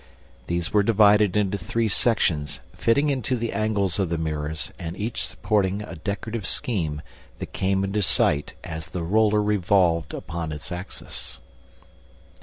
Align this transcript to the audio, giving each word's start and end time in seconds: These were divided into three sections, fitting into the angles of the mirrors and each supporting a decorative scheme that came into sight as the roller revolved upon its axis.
These 0.47 0.73
were 0.73 0.81
divided 0.81 1.37
into 1.37 1.59
three 1.59 1.87
sections, 1.87 2.59
fitting 2.73 3.11
into 3.11 3.35
the 3.35 3.51
angles 3.53 3.99
of 3.99 4.09
the 4.09 4.17
mirrors 4.17 4.71
and 4.79 4.97
each 4.97 5.23
supporting 5.23 5.83
a 5.83 5.93
decorative 5.95 6.47
scheme 6.47 7.03
that 7.37 7.53
came 7.53 7.83
into 7.83 8.01
sight 8.01 8.55
as 8.63 8.87
the 8.87 9.03
roller 9.03 9.43
revolved 9.43 10.15
upon 10.15 10.51
its 10.51 10.71
axis. 10.71 11.39